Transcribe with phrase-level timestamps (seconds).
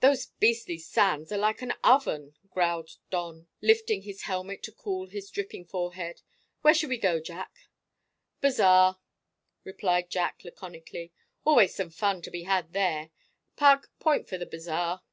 [0.00, 5.30] "These beastly sands are like an oven!" growled Don, lifting his helmet to cool his
[5.30, 6.20] dripping forehead.
[6.62, 7.68] "Where shall we go, Jack?"
[8.40, 8.98] "Bazaar,"
[9.62, 11.12] replied Jack laconically;
[11.44, 13.10] "always some fun to be had there.
[13.54, 15.04] Pug, point for the bazaar."